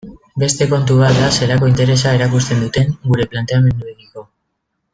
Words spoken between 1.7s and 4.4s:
interesa erakusten duten gure planteamenduekiko.